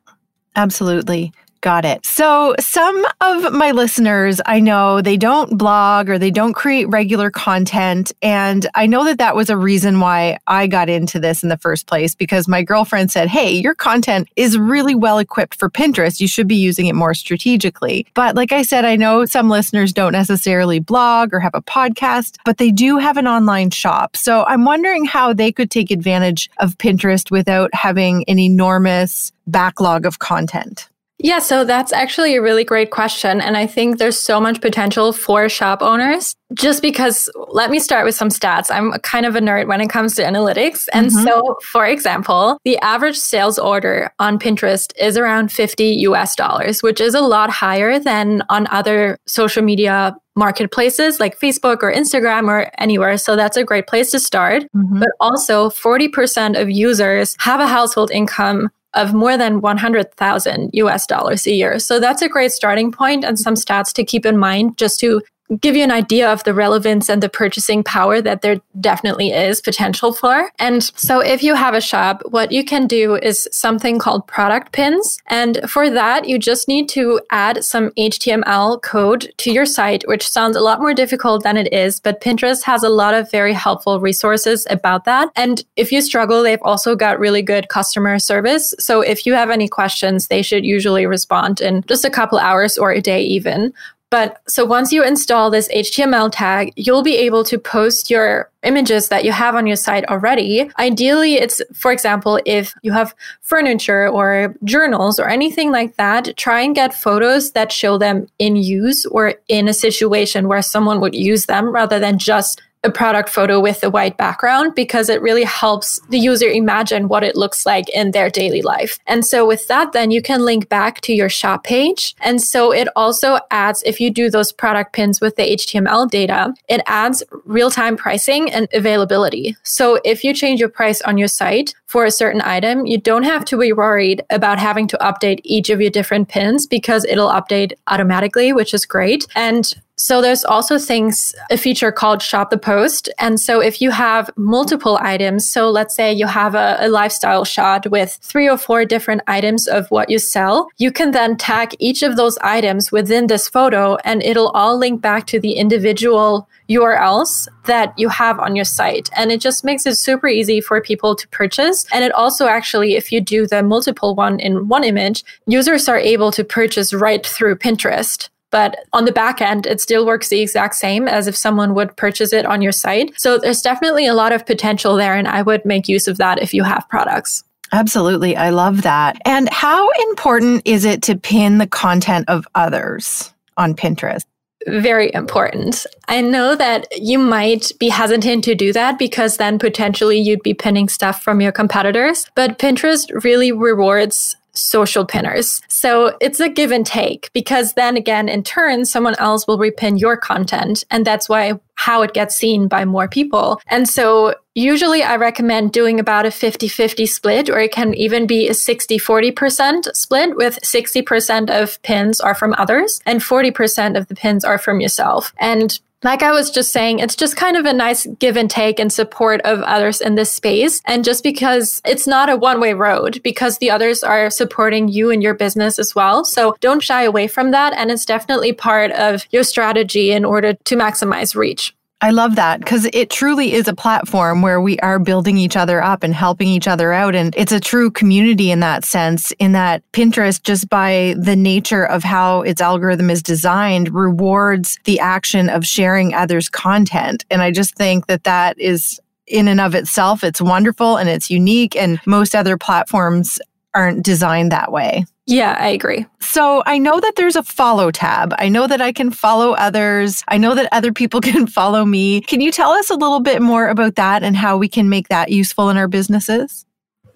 [0.55, 1.33] Absolutely.
[1.61, 2.07] Got it.
[2.07, 7.33] So, some of my listeners, I know they don't blog or they don't create regular
[7.33, 8.12] content.
[8.23, 11.57] And I know that that was a reason why I got into this in the
[11.57, 16.21] first place because my girlfriend said, Hey, your content is really well equipped for Pinterest.
[16.21, 18.07] You should be using it more strategically.
[18.14, 22.37] But like I said, I know some listeners don't necessarily blog or have a podcast,
[22.44, 24.16] but they do have an online shop.
[24.16, 30.07] So, I'm wondering how they could take advantage of Pinterest without having an enormous backlog
[30.07, 30.88] of content.
[31.21, 33.41] Yeah, so that's actually a really great question.
[33.41, 38.05] And I think there's so much potential for shop owners just because let me start
[38.07, 38.71] with some stats.
[38.71, 40.89] I'm kind of a nerd when it comes to analytics.
[40.93, 41.25] And mm-hmm.
[41.25, 47.01] so, for example, the average sales order on Pinterest is around 50 US dollars, which
[47.01, 52.71] is a lot higher than on other social media marketplaces like Facebook or Instagram or
[52.79, 53.19] anywhere.
[53.19, 54.63] So that's a great place to start.
[54.75, 55.01] Mm-hmm.
[55.01, 61.46] But also 40% of users have a household income of more than 100,000 US dollars
[61.46, 61.79] a year.
[61.79, 65.22] So that's a great starting point and some stats to keep in mind just to
[65.61, 69.61] give you an idea of the relevance and the purchasing power that there definitely is
[69.61, 70.51] potential for.
[70.59, 74.73] And so if you have a shop, what you can do is something called product
[74.73, 75.19] pins.
[75.27, 80.29] And for that, you just need to add some HTML code to your site, which
[80.29, 83.53] sounds a lot more difficult than it is, but Pinterest has a lot of very
[83.53, 85.31] helpful resources about that.
[85.37, 88.75] And if you struggle, they've also got really good customer service.
[88.79, 92.77] So if you have any questions, they should usually respond in just a couple hours
[92.77, 93.73] or a day even.
[94.11, 99.09] But so once you install this HTML tag, you'll be able to post your images
[99.09, 100.71] that you have on your site already.
[100.79, 106.62] Ideally, it's, for example, if you have furniture or journals or anything like that, try
[106.62, 111.14] and get photos that show them in use or in a situation where someone would
[111.14, 115.45] use them rather than just a product photo with a white background because it really
[115.45, 118.99] helps the user imagine what it looks like in their daily life.
[119.07, 122.14] And so with that, then you can link back to your shop page.
[122.21, 126.55] And so it also adds, if you do those product pins with the HTML data,
[126.69, 129.57] it adds real time pricing and availability.
[129.62, 133.22] So if you change your price on your site for a certain item, you don't
[133.22, 137.31] have to be worried about having to update each of your different pins because it'll
[137.31, 139.27] update automatically, which is great.
[139.35, 143.09] And so there's also things, a feature called Shop the Post.
[143.18, 147.44] And so if you have multiple items, so let's say you have a, a, lifestyle
[147.44, 151.74] shot with three or four different items of what you sell, you can then tag
[151.81, 156.48] each of those items within this photo and it'll all link back to the individual
[156.69, 159.09] URLs that you have on your site.
[159.15, 161.87] And it just makes it super easy for people to purchase.
[161.93, 165.99] And it also actually, if you do the multiple one in one image, users are
[165.99, 168.29] able to purchase right through Pinterest.
[168.51, 171.97] But on the back end, it still works the exact same as if someone would
[171.97, 173.13] purchase it on your site.
[173.21, 175.15] So there's definitely a lot of potential there.
[175.15, 177.45] And I would make use of that if you have products.
[177.73, 178.37] Absolutely.
[178.37, 179.21] I love that.
[179.27, 184.25] And how important is it to pin the content of others on Pinterest?
[184.66, 185.87] Very important.
[186.09, 190.55] I know that you might be hesitant to do that because then potentially you'd be
[190.55, 195.62] pinning stuff from your competitors, but Pinterest really rewards social pinners.
[195.68, 199.99] So it's a give and take because then again, in turn, someone else will repin
[199.99, 200.85] your content.
[200.90, 203.61] And that's why how it gets seen by more people.
[203.68, 208.27] And so usually I recommend doing about a 50 50 split, or it can even
[208.27, 214.09] be a 60 40% split with 60% of pins are from others and 40% of
[214.09, 215.33] the pins are from yourself.
[215.38, 218.79] And like I was just saying, it's just kind of a nice give and take
[218.79, 220.81] and support of others in this space.
[220.85, 225.11] And just because it's not a one way road, because the others are supporting you
[225.11, 226.25] and your business as well.
[226.25, 227.73] So don't shy away from that.
[227.73, 231.75] And it's definitely part of your strategy in order to maximize reach.
[232.01, 235.83] I love that because it truly is a platform where we are building each other
[235.83, 237.17] up and helping each other out.
[237.17, 241.85] And it's a true community in that sense, in that Pinterest, just by the nature
[241.85, 247.25] of how its algorithm is designed, rewards the action of sharing others' content.
[247.33, 251.31] And I just think that that is in and of itself, it's wonderful and it's
[251.31, 251.75] unique.
[251.75, 253.41] And most other platforms
[253.75, 255.05] aren't designed that way.
[255.29, 256.07] Yeah, I agree.
[256.21, 258.35] So I know that there's a follow tab.
[258.38, 260.25] I know that I can follow others.
[260.29, 262.23] I know that other people can follow me.
[262.23, 265.09] Can you tell us a little bit more about that and how we can make
[265.09, 266.64] that useful in our businesses?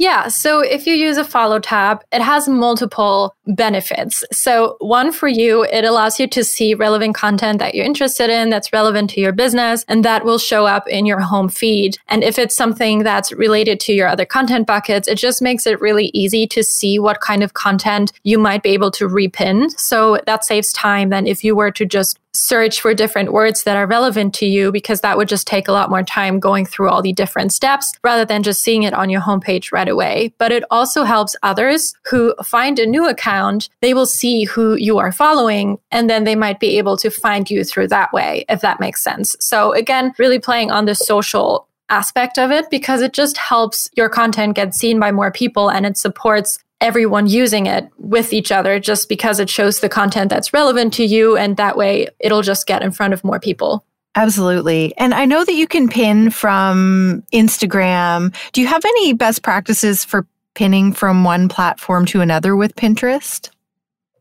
[0.02, 0.26] Yeah.
[0.26, 4.24] So if you use a follow tab, it has multiple benefits.
[4.32, 8.50] So one for you, it allows you to see relevant content that you're interested in
[8.50, 11.98] that's relevant to your business and that will show up in your home feed.
[12.08, 15.80] And if it's something that's related to your other content buckets, it just makes it
[15.80, 19.70] really easy to see what kind of content you might be able to repin.
[19.78, 23.76] So that saves time than if you were to just search for different words that
[23.76, 26.88] are relevant to you because that would just take a lot more time going through
[26.88, 30.32] all the different steps rather than just seeing it on your homepage right away.
[30.38, 34.98] But it also helps others who find a new account, they will see who you
[34.98, 38.60] are following and then they might be able to find you through that way, if
[38.62, 39.36] that makes sense.
[39.40, 44.08] So again, really playing on the social aspect of it because it just helps your
[44.08, 48.78] content get seen by more people and it supports everyone using it with each other
[48.78, 51.36] just because it shows the content that's relevant to you.
[51.36, 53.84] And that way it'll just get in front of more people.
[54.14, 54.92] Absolutely.
[54.98, 58.34] And I know that you can pin from Instagram.
[58.52, 63.48] Do you have any best practices for pinning from one platform to another with Pinterest?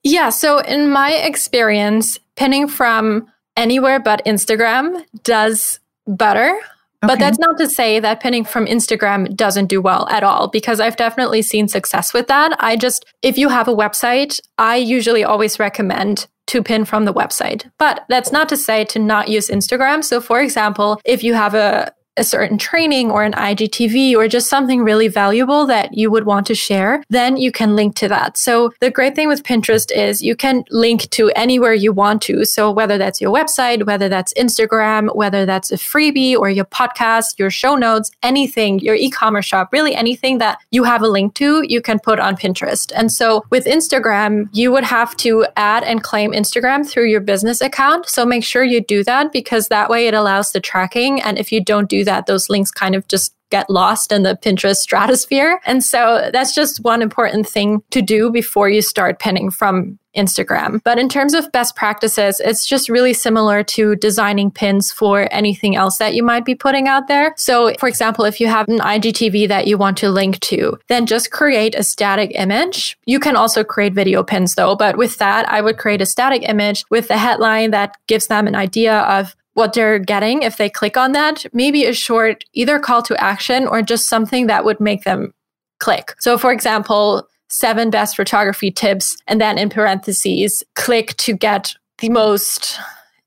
[0.03, 0.29] Yeah.
[0.29, 6.57] So, in my experience, pinning from anywhere but Instagram does better.
[7.01, 10.79] But that's not to say that pinning from Instagram doesn't do well at all, because
[10.79, 12.55] I've definitely seen success with that.
[12.59, 17.13] I just, if you have a website, I usually always recommend to pin from the
[17.13, 17.69] website.
[17.79, 20.03] But that's not to say to not use Instagram.
[20.03, 24.49] So, for example, if you have a a certain training or an IGTV or just
[24.49, 28.37] something really valuable that you would want to share, then you can link to that.
[28.37, 32.43] So the great thing with Pinterest is you can link to anywhere you want to.
[32.43, 37.39] So whether that's your website, whether that's Instagram, whether that's a freebie or your podcast,
[37.39, 41.63] your show notes, anything, your e-commerce shop, really anything that you have a link to,
[41.67, 42.91] you can put on Pinterest.
[42.93, 47.61] And so with Instagram, you would have to add and claim Instagram through your business
[47.61, 48.09] account.
[48.09, 51.21] So make sure you do that because that way it allows the tracking.
[51.21, 54.39] And if you don't do that, those links kind of just get lost in the
[54.41, 55.59] Pinterest stratosphere.
[55.65, 60.81] And so that's just one important thing to do before you start pinning from Instagram.
[60.83, 65.75] But in terms of best practices, it's just really similar to designing pins for anything
[65.75, 67.33] else that you might be putting out there.
[67.37, 71.05] So, for example, if you have an IGTV that you want to link to, then
[71.05, 72.97] just create a static image.
[73.05, 76.43] You can also create video pins though, but with that, I would create a static
[76.47, 80.69] image with the headline that gives them an idea of what they're getting if they
[80.69, 84.79] click on that, maybe a short either call to action or just something that would
[84.79, 85.33] make them
[85.79, 86.13] click.
[86.19, 92.09] So, for example, seven best photography tips, and then in parentheses, click to get the
[92.09, 92.79] most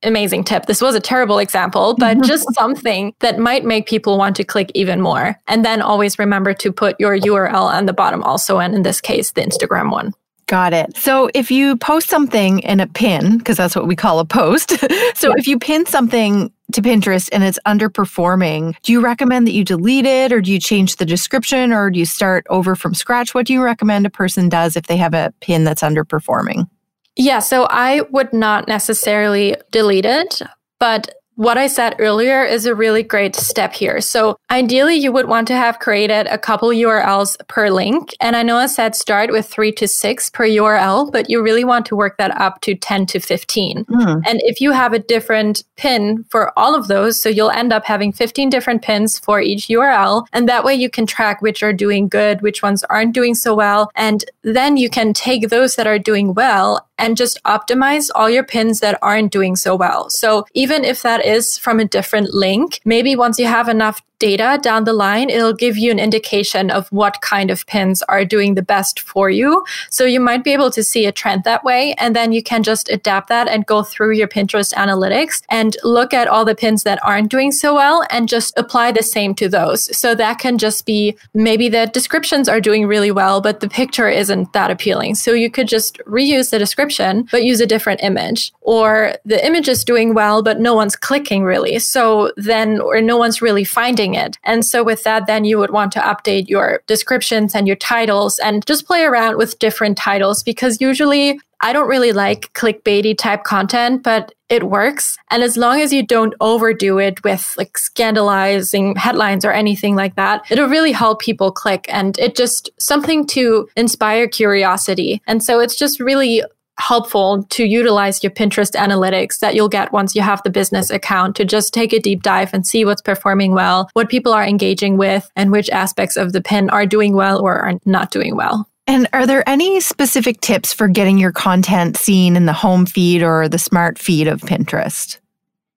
[0.02, 0.66] amazing tip.
[0.66, 4.70] This was a terrible example, but just something that might make people want to click
[4.74, 5.37] even more.
[5.46, 9.00] And then always remember to put your URL on the bottom also, and in this
[9.00, 10.12] case, the Instagram one.
[10.46, 10.96] Got it.
[10.96, 14.70] So if you post something in a pin, because that's what we call a post.
[15.14, 15.35] so yeah.
[15.37, 20.04] if you pin something to Pinterest and it's underperforming, do you recommend that you delete
[20.04, 23.35] it or do you change the description or do you start over from scratch?
[23.35, 26.68] What do you recommend a person does if they have a pin that's underperforming?
[27.16, 30.42] Yeah, so I would not necessarily delete it,
[30.80, 34.01] but what I said earlier is a really great step here.
[34.01, 38.11] So ideally, you would want to have created a couple URLs per link.
[38.20, 41.64] And I know I said start with three to six per URL, but you really
[41.64, 43.85] want to work that up to 10 to 15.
[43.85, 44.23] Mm.
[44.27, 47.85] And if you have a different pin for all of those, so you'll end up
[47.85, 50.27] having 15 different pins for each URL.
[50.33, 53.55] And that way you can track which are doing good, which ones aren't doing so
[53.55, 53.90] well.
[53.97, 58.44] And then you can take those that are doing well and just optimize all your
[58.44, 60.09] pins that aren't doing so well.
[60.11, 64.58] So even if that is from a different link, maybe once you have enough data
[64.62, 68.54] down the line, it'll give you an indication of what kind of pins are doing
[68.54, 69.62] the best for you.
[69.90, 71.94] So you might be able to see a trend that way.
[71.98, 76.14] And then you can just adapt that and go through your Pinterest analytics and look
[76.14, 79.46] at all the pins that aren't doing so well and just apply the same to
[79.46, 79.94] those.
[79.94, 84.08] So that can just be maybe the descriptions are doing really well, but the picture
[84.08, 85.16] isn't that appealing.
[85.16, 88.52] So you could just reuse the description, but use a different image.
[88.62, 91.78] Or the image is doing well, but no one's clicking really.
[91.78, 94.38] So then, or no one's really finding it.
[94.44, 98.38] And so with that, then you would want to update your descriptions and your titles
[98.38, 103.44] and just play around with different titles because usually I don't really like clickbaity type
[103.44, 105.16] content, but it works.
[105.31, 110.14] And as long as you don't overdo it with like scandalizing headlines or anything like
[110.16, 111.87] that, it'll really help people click.
[111.88, 115.22] And it just something to inspire curiosity.
[115.27, 116.42] And so it's just really
[116.78, 121.37] helpful to utilize your Pinterest analytics that you'll get once you have the business account
[121.37, 124.96] to just take a deep dive and see what's performing well, what people are engaging
[124.96, 128.68] with, and which aspects of the pin are doing well or are not doing well.
[128.87, 133.22] And are there any specific tips for getting your content seen in the home feed
[133.22, 135.18] or the smart feed of Pinterest?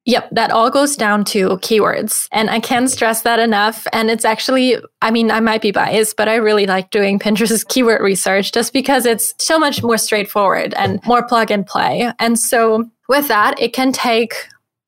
[0.07, 2.29] Yep, that all goes down to keywords.
[2.31, 3.85] And I can't stress that enough.
[3.91, 7.67] And it's actually, I mean, I might be biased, but I really like doing Pinterest
[7.67, 12.09] keyword research just because it's so much more straightforward and more plug and play.
[12.19, 14.33] And so with that, it can take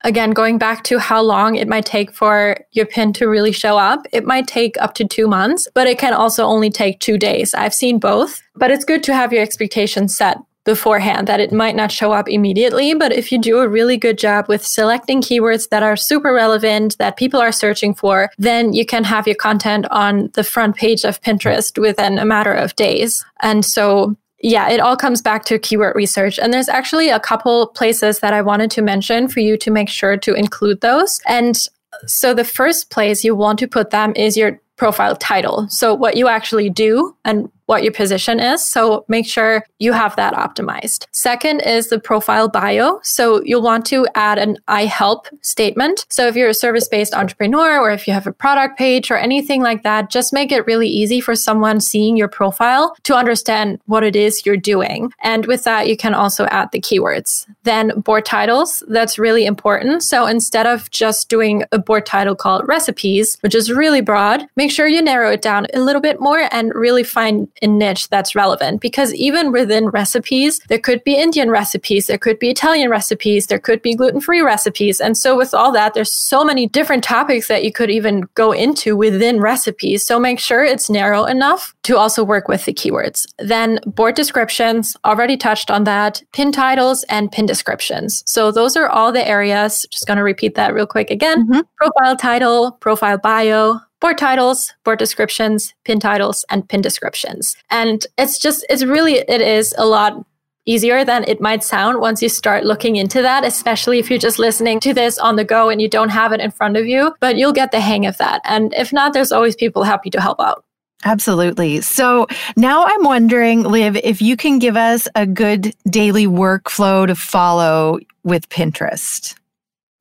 [0.02, 3.76] again, going back to how long it might take for your pin to really show
[3.76, 7.18] up, it might take up to two months, but it can also only take two
[7.18, 7.52] days.
[7.52, 11.76] I've seen both, but it's good to have your expectations set beforehand that it might
[11.76, 12.94] not show up immediately.
[12.94, 16.98] But if you do a really good job with selecting keywords that are super relevant,
[16.98, 21.04] that people are searching for, then you can have your content on the front page
[21.04, 23.24] of Pinterest within a matter of days.
[23.42, 26.38] And so yeah, it all comes back to keyword research.
[26.38, 29.88] And there's actually a couple places that I wanted to mention for you to make
[29.88, 31.20] sure to include those.
[31.26, 31.58] And
[32.06, 35.68] so the first place you want to put them is your profile title.
[35.68, 38.66] So what you actually do and what your position is.
[38.66, 41.06] So make sure you have that optimized.
[41.12, 42.98] Second is the profile bio.
[43.04, 46.04] So you'll want to add an I help statement.
[46.10, 49.18] So if you're a service based entrepreneur or if you have a product page or
[49.18, 53.78] anything like that, just make it really easy for someone seeing your profile to understand
[53.86, 55.12] what it is you're doing.
[55.22, 57.46] And with that, you can also add the keywords.
[57.62, 60.02] Then board titles, that's really important.
[60.02, 64.72] So instead of just doing a board title called recipes, which is really broad, make
[64.72, 68.34] sure you narrow it down a little bit more and really find a niche that's
[68.34, 73.46] relevant because even within recipes, there could be Indian recipes, there could be Italian recipes,
[73.46, 75.00] there could be gluten free recipes.
[75.00, 78.52] And so, with all that, there's so many different topics that you could even go
[78.52, 80.04] into within recipes.
[80.04, 83.26] So, make sure it's narrow enough to also work with the keywords.
[83.38, 88.22] Then, board descriptions, already touched on that, pin titles, and pin descriptions.
[88.26, 89.86] So, those are all the areas.
[89.90, 91.60] Just going to repeat that real quick again mm-hmm.
[91.76, 97.56] profile title, profile bio, board titles, board descriptions, pin titles, and pin descriptions.
[97.70, 100.24] And it's just, it's really, it is a lot
[100.66, 104.38] easier than it might sound once you start looking into that, especially if you're just
[104.38, 107.14] listening to this on the go and you don't have it in front of you.
[107.20, 108.40] But you'll get the hang of that.
[108.44, 110.64] And if not, there's always people happy to help out.
[111.04, 111.80] Absolutely.
[111.80, 117.14] So now I'm wondering, Liv, if you can give us a good daily workflow to
[117.14, 119.34] follow with Pinterest.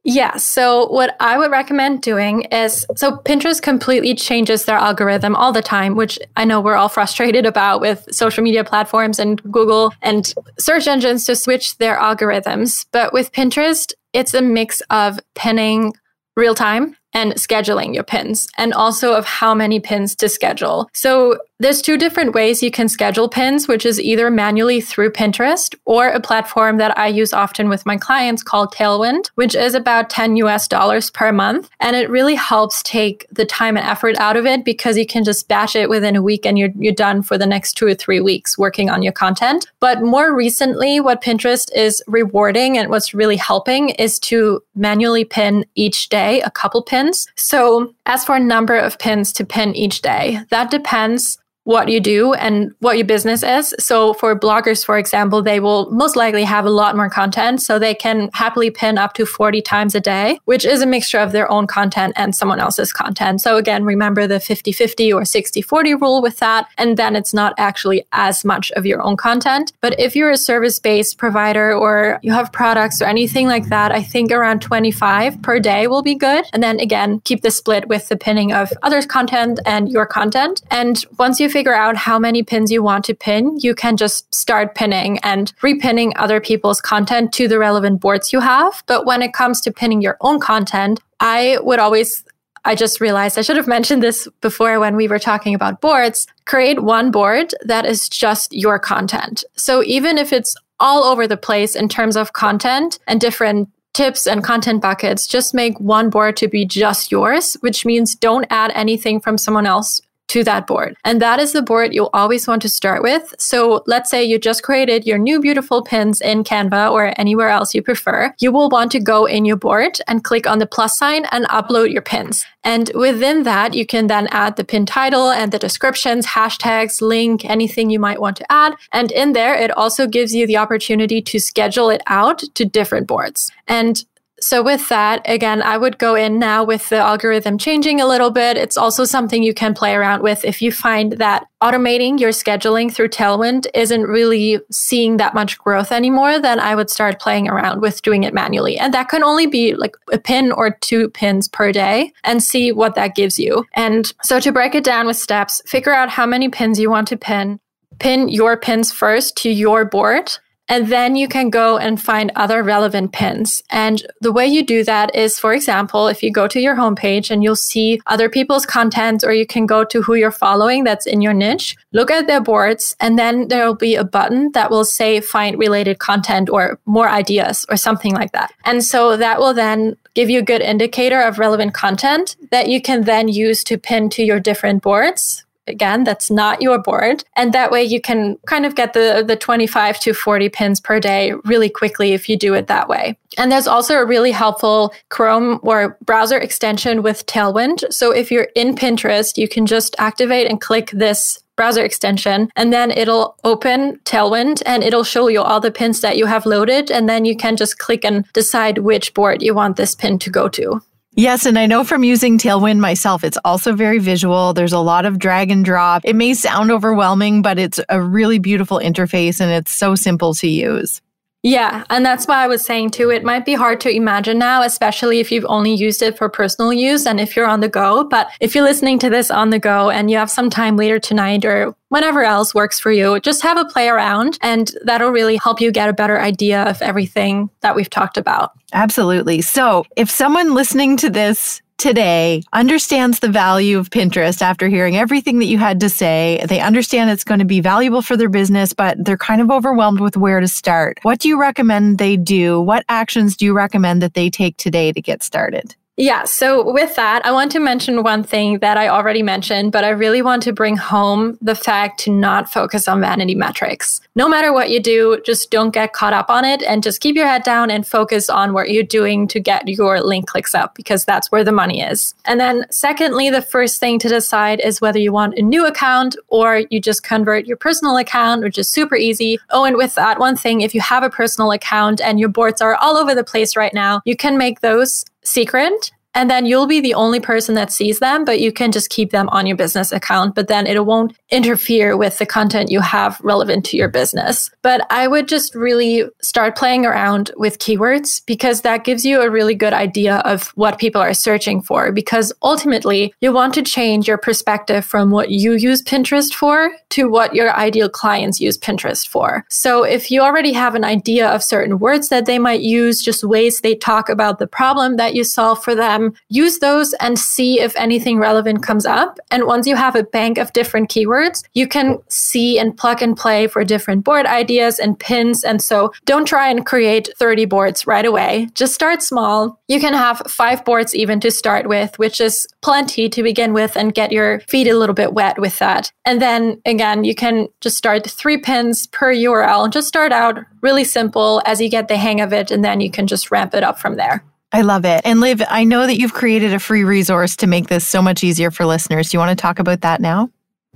[0.10, 0.38] Yeah.
[0.38, 5.62] So, what I would recommend doing is so Pinterest completely changes their algorithm all the
[5.62, 10.34] time, which I know we're all frustrated about with social media platforms and Google and
[10.58, 12.88] search engines to switch their algorithms.
[12.92, 15.94] But with Pinterest, it's a mix of pinning
[16.36, 20.90] real time and scheduling your pins and also of how many pins to schedule.
[20.94, 25.76] So there's two different ways you can schedule pins, which is either manually through Pinterest
[25.84, 30.10] or a platform that I use often with my clients called Tailwind, which is about
[30.10, 31.70] 10 US dollars per month.
[31.82, 35.26] And it really helps take the time and effort out of it because you can
[35.26, 37.94] just batch it within a week and you're, you're done for the next two or
[37.94, 39.70] three weeks working on your content.
[39.82, 45.66] But more recently, what Pinterest is rewarding and what's really helping is to manually pin
[45.76, 47.28] each day a couple pins.
[47.36, 51.38] So as for a number of pins to pin each day, that depends
[51.70, 53.76] what you do and what your business is.
[53.78, 57.62] So for bloggers, for example, they will most likely have a lot more content.
[57.62, 61.20] So they can happily pin up to 40 times a day, which is a mixture
[61.20, 63.42] of their own content and someone else's content.
[63.42, 66.66] So again, remember the 50 50 or 60 40 rule with that.
[66.80, 69.72] And then it's not actually as much of your own content.
[69.80, 73.92] But if you're a service based provider or you have products or anything like that,
[73.92, 76.46] I think around 25 per day will be good.
[76.52, 80.64] And then again, keep the split with the pinning of others' content and your content.
[80.72, 84.34] And once you figure out how many pins you want to pin, you can just
[84.34, 88.84] start pinning and repinning other people's content to the relevant boards you have.
[88.88, 92.24] But when it comes to pinning your own content, I would always
[92.66, 96.28] I just realized I should have mentioned this before when we were talking about boards.
[96.46, 99.44] Create one board that is just your content.
[99.56, 104.28] So even if it's all over the place in terms of content and different tips
[104.28, 108.72] and content buckets, just make one board to be just yours, which means don't add
[108.76, 110.96] anything from someone else to that board.
[111.04, 113.36] And that is the board you'll always want to start with.
[113.38, 117.76] So let's say you just created your new beautiful pins in Canva or anywhere else
[117.76, 118.34] you prefer.
[118.40, 121.46] You will want to go in your board and click on the plus sign and
[121.46, 122.46] upload your pins.
[122.64, 127.46] And within that, you can then add the pin title and the descriptions, hashtags, link,
[127.46, 128.76] anything you might want to add.
[128.94, 133.08] And in there, it also gives you the opportunity to schedule it out to different
[133.08, 133.52] boards.
[133.68, 134.04] And
[134.42, 138.32] so with that, again, I would go in now with the algorithm changing a little
[138.32, 138.58] bit.
[138.58, 142.92] It's also something you can play around with if you find that automating your scheduling
[142.92, 147.82] through Tailwind isn't really seeing that much growth anymore, then I would start playing around
[147.82, 148.78] with doing it manually.
[148.78, 152.72] And that can only be like a pin or two pins per day and see
[152.72, 153.66] what that gives you.
[153.74, 157.08] And so to break it down with steps, figure out how many pins you want
[157.10, 157.60] to pin.
[158.00, 160.32] Pin your pins first to your board
[160.70, 163.62] and then you can go and find other relevant pins.
[163.72, 167.32] And the way you do that is, for example, if you go to your homepage
[167.32, 171.08] and you'll see other people's content, or you can go to who you're following that's
[171.08, 174.86] in your niche, look at their boards, and then there'll be a button that will
[174.86, 178.54] say find related content or more ideas or something like that.
[178.64, 182.82] And so that will then give you a good indicator of relevant content that you
[182.82, 187.24] can then use to pin to your different boards again that's not your board.
[187.36, 191.00] And that way you can kind of get the the 25 to 40 pins per
[191.00, 193.18] day really quickly if you do it that way.
[193.38, 197.92] And there's also a really helpful chrome or browser extension with tailwind.
[197.94, 202.72] So if you're in pinterest you can just activate and click this browser extension and
[202.72, 206.90] then it'll open tailwind and it'll show you all the pins that you have loaded.
[206.90, 210.30] And then you can just click and decide which board you want this pin to
[210.30, 210.82] go to
[211.20, 214.54] Yes, and I know from using Tailwind myself, it's also very visual.
[214.54, 216.04] There's a lot of drag and drop.
[216.06, 220.48] It may sound overwhelming, but it's a really beautiful interface and it's so simple to
[220.48, 221.02] use.
[221.42, 224.62] Yeah, and that's why I was saying too, it might be hard to imagine now,
[224.62, 228.04] especially if you've only used it for personal use and if you're on the go.
[228.04, 231.00] But if you're listening to this on the go and you have some time later
[231.00, 235.40] tonight or whenever else works for you, just have a play around and that'll really
[235.42, 238.52] help you get a better idea of everything that we've talked about.
[238.74, 239.42] Absolutely.
[239.42, 245.40] So if someone listening to this today understands the value of Pinterest after hearing everything
[245.40, 246.46] that you had to say.
[246.48, 250.02] They understand it's going to be valuable for their business, but they're kind of overwhelmed
[250.02, 251.00] with where to start.
[251.02, 252.60] What do you recommend they do?
[252.60, 255.76] What actions do you recommend that they take today to get started?
[256.00, 256.24] Yeah.
[256.24, 259.90] So with that, I want to mention one thing that I already mentioned, but I
[259.90, 264.00] really want to bring home the fact to not focus on vanity metrics.
[264.16, 267.18] No matter what you do, just don't get caught up on it and just keep
[267.18, 270.74] your head down and focus on what you're doing to get your link clicks up
[270.74, 272.16] because that's where the money is.
[272.24, 276.16] And then secondly, the first thing to decide is whether you want a new account
[276.30, 279.38] or you just convert your personal account, which is super easy.
[279.50, 282.62] Oh, and with that one thing, if you have a personal account and your boards
[282.62, 286.68] are all over the place right now, you can make those secret and then you'll
[286.68, 289.56] be the only person that sees them, but you can just keep them on your
[289.56, 290.36] business account.
[290.36, 294.50] But then it won't interfere with the content you have relevant to your business.
[294.62, 299.30] But I would just really start playing around with keywords because that gives you a
[299.30, 301.92] really good idea of what people are searching for.
[301.92, 307.10] Because ultimately, you want to change your perspective from what you use Pinterest for to
[307.10, 309.46] what your ideal clients use Pinterest for.
[309.50, 313.24] So if you already have an idea of certain words that they might use, just
[313.24, 317.18] ways they talk about the problem that you solve for them, them, use those and
[317.18, 319.20] see if anything relevant comes up.
[319.32, 323.16] And once you have a bank of different keywords, you can see and plug and
[323.16, 325.44] play for different board ideas and pins.
[325.44, 328.50] And so don't try and create 30 boards right away.
[328.54, 329.60] Just start small.
[329.68, 333.76] You can have five boards even to start with, which is plenty to begin with
[333.76, 335.92] and get your feet a little bit wet with that.
[336.06, 339.72] And then again, you can just start three pins per URL.
[339.72, 342.92] Just start out really simple as you get the hang of it, and then you
[342.92, 344.24] can just ramp it up from there.
[344.52, 345.02] I love it.
[345.06, 348.24] And Liv, I know that you've created a free resource to make this so much
[348.24, 349.12] easier for listeners.
[349.12, 350.30] Do you want to talk about that now?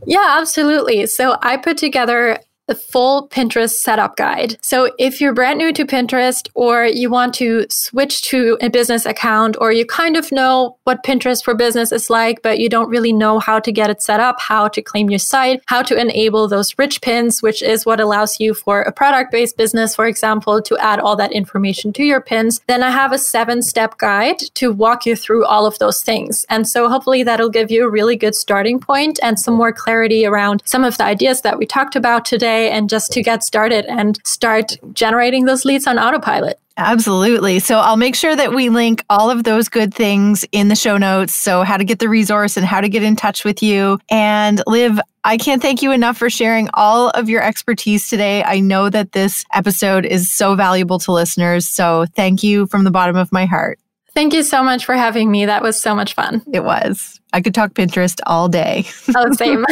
[0.06, 1.06] Yeah, absolutely.
[1.08, 4.58] So I put together the full Pinterest setup guide.
[4.62, 9.06] So if you're brand new to Pinterest or you want to switch to a business
[9.06, 12.90] account or you kind of know what Pinterest for business is like, but you don't
[12.90, 16.00] really know how to get it set up, how to claim your site, how to
[16.00, 20.06] enable those rich pins, which is what allows you for a product based business, for
[20.06, 23.98] example, to add all that information to your pins, then I have a seven step
[23.98, 26.46] guide to walk you through all of those things.
[26.50, 30.26] And so hopefully that'll give you a really good starting point and some more clarity
[30.26, 33.44] around some of the ideas that we talked about today day and just to get
[33.44, 36.60] started and start generating those leads on autopilot.
[36.76, 37.60] Absolutely.
[37.60, 40.98] So I'll make sure that we link all of those good things in the show
[40.98, 41.36] notes.
[41.36, 44.00] So, how to get the resource and how to get in touch with you.
[44.10, 48.44] And Liv, I can't thank you enough for sharing all of your expertise today.
[48.44, 51.68] I know that this episode is so valuable to listeners.
[51.68, 53.78] So, thank you from the bottom of my heart.
[54.16, 55.46] Thank you so much for having me.
[55.46, 56.42] That was so much fun.
[56.52, 57.20] It was.
[57.34, 58.86] I could talk Pinterest all day.
[59.16, 59.64] Oh, same.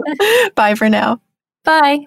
[0.56, 1.20] Bye for now.
[1.64, 2.06] Bye.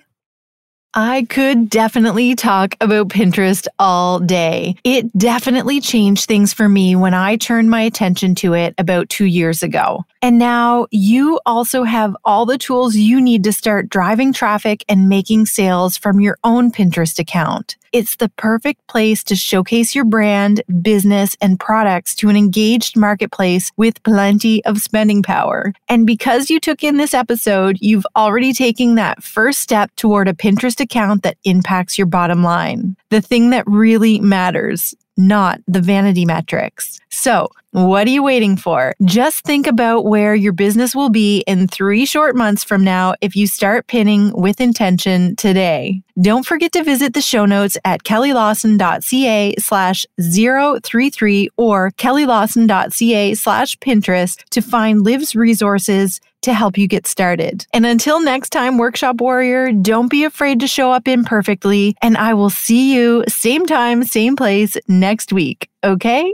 [0.94, 4.76] I could definitely talk about Pinterest all day.
[4.84, 9.26] It definitely changed things for me when I turned my attention to it about two
[9.26, 10.06] years ago.
[10.22, 15.08] And now you also have all the tools you need to start driving traffic and
[15.08, 17.78] making sales from your own Pinterest account.
[17.92, 23.70] It's the perfect place to showcase your brand, business, and products to an engaged marketplace
[23.76, 25.74] with plenty of spending power.
[25.90, 30.34] And because you took in this episode, you've already taken that first step toward a
[30.34, 32.96] Pinterest account that impacts your bottom line.
[33.10, 37.01] The thing that really matters not the vanity metrics.
[37.12, 38.94] So, what are you waiting for?
[39.04, 43.36] Just think about where your business will be in three short months from now if
[43.36, 46.02] you start pinning with intention today.
[46.22, 54.44] Don't forget to visit the show notes at kellylawson.ca slash 033 or kellylawson.ca slash Pinterest
[54.50, 57.66] to find Liv's resources to help you get started.
[57.74, 61.96] And until next time, Workshop Warrior, don't be afraid to show up imperfectly.
[62.02, 65.70] And I will see you same time, same place next week.
[65.84, 66.34] Okay?